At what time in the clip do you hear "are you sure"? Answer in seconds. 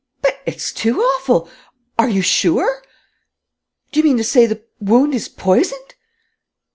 1.99-2.81